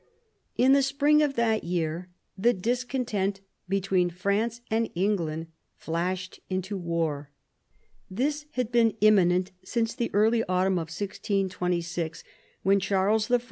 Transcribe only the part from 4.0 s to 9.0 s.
France and England flashed out into war. This had been